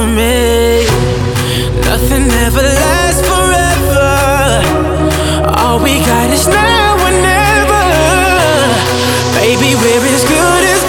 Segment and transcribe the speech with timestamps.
[0.00, 0.84] for me.
[1.88, 4.12] Nothing ever lasts forever.
[5.58, 7.86] All we got is now or never.
[9.40, 10.79] Baby, we're as good as.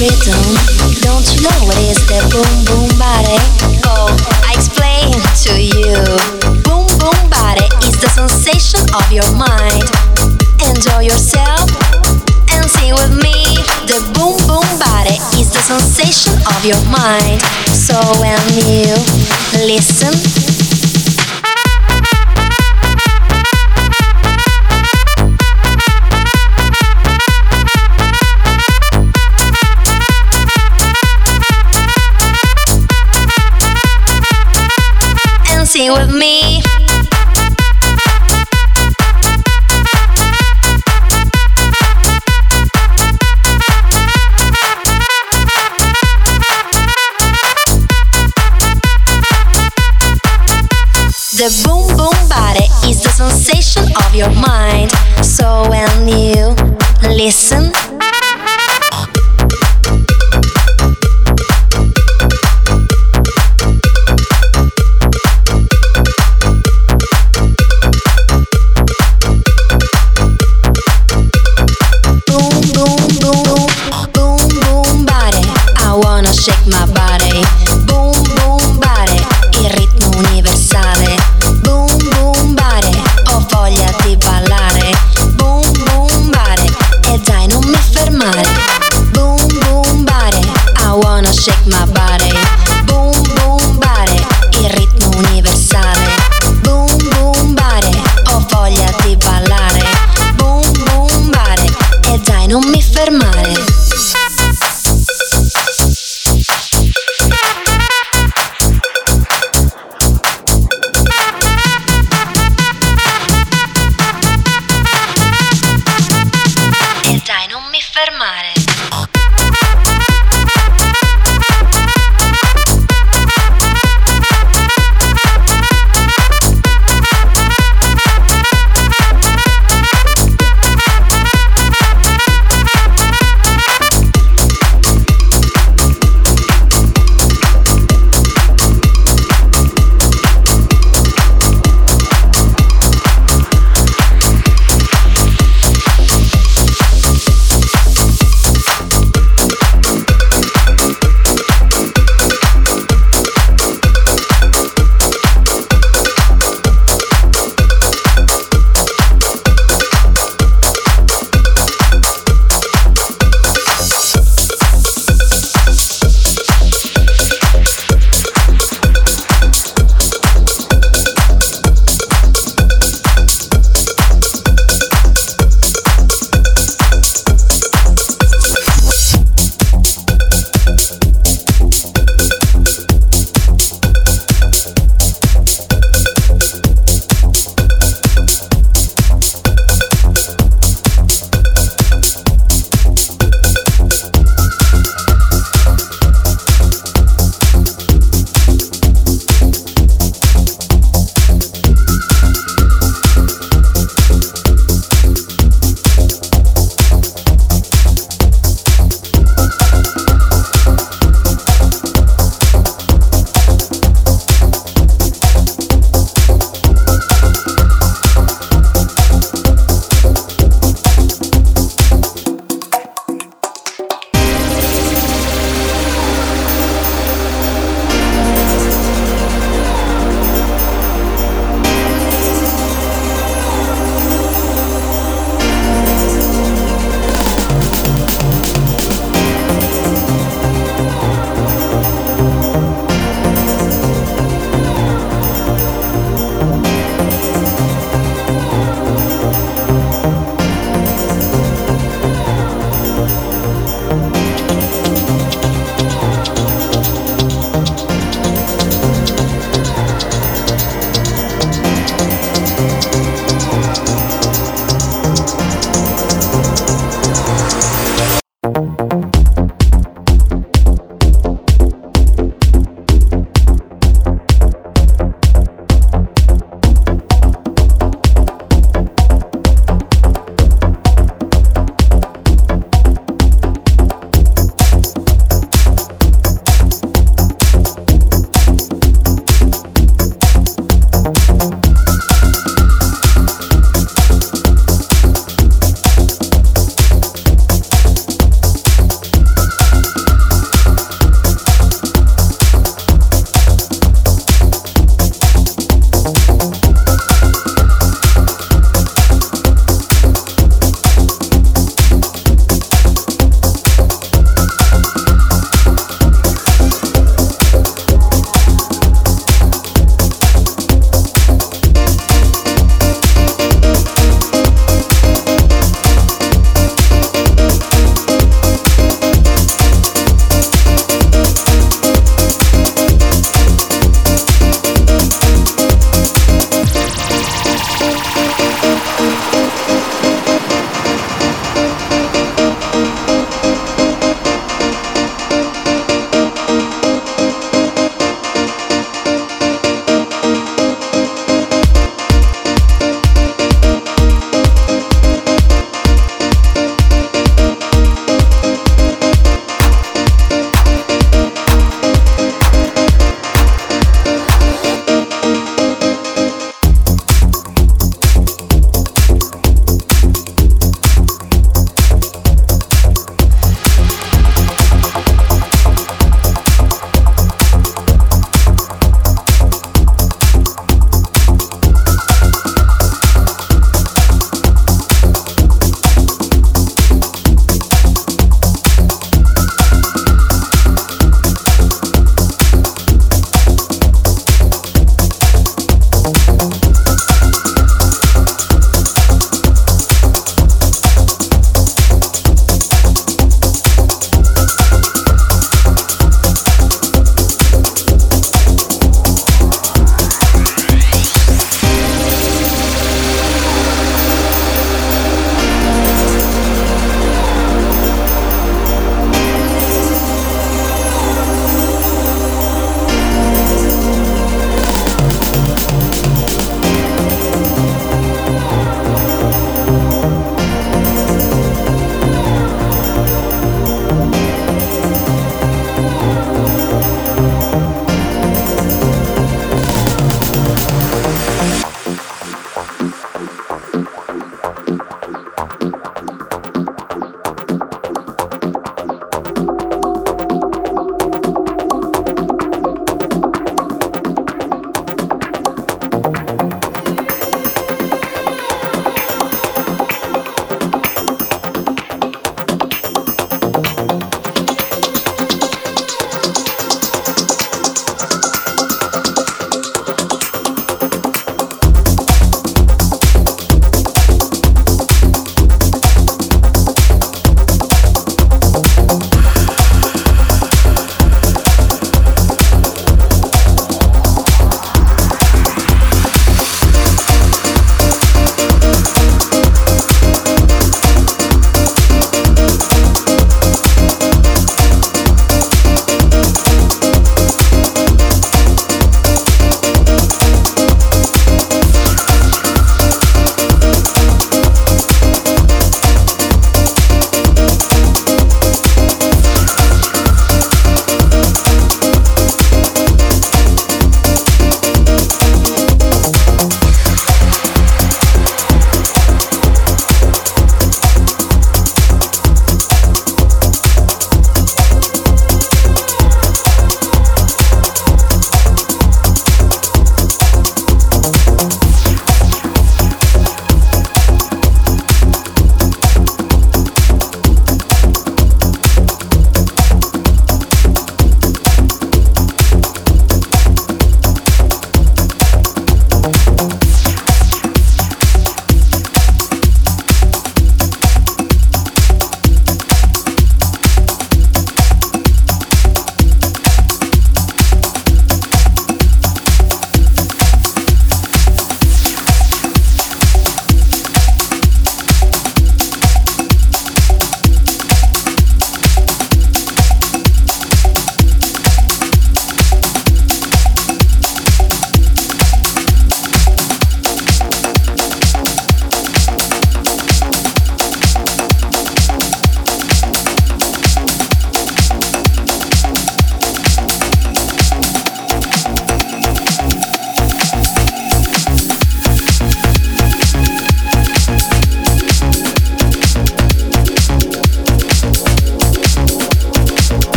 [0.00, 0.56] rhythm.
[1.04, 3.36] Don't you know it is the boom boom body?
[3.84, 4.08] Oh,
[4.48, 5.12] I explain
[5.44, 6.00] to you.
[6.64, 9.84] Boom boom body is the sensation of your mind.
[10.64, 11.68] Enjoy yourself
[12.48, 13.60] and sing with me.
[13.92, 17.44] The boom boom body is the sensation of your mind.
[17.68, 18.96] So when you
[19.68, 20.16] listen
[35.72, 36.60] dancing with me.
[51.32, 54.90] The boom boom body is the sensation of your mind.
[55.24, 56.54] So when you
[57.08, 57.72] listen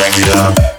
[0.00, 0.69] Jack it up.